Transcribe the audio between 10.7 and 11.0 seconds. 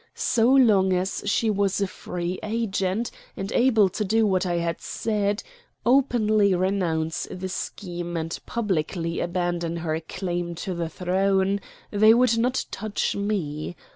the